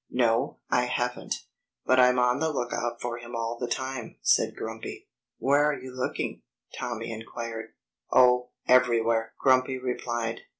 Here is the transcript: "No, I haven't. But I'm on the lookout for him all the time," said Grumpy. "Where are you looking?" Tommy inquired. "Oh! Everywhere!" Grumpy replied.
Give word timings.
"No, 0.09 0.57
I 0.71 0.85
haven't. 0.85 1.35
But 1.85 1.99
I'm 1.99 2.17
on 2.17 2.39
the 2.39 2.51
lookout 2.51 2.99
for 2.99 3.19
him 3.19 3.35
all 3.35 3.59
the 3.59 3.67
time," 3.67 4.17
said 4.23 4.55
Grumpy. 4.55 5.07
"Where 5.37 5.63
are 5.63 5.79
you 5.79 5.93
looking?" 5.95 6.41
Tommy 6.75 7.11
inquired. 7.11 7.75
"Oh! 8.11 8.49
Everywhere!" 8.67 9.35
Grumpy 9.39 9.77
replied. 9.77 10.39